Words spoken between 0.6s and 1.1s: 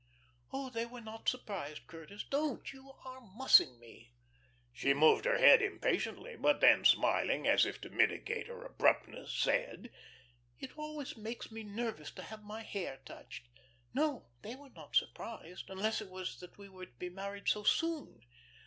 they were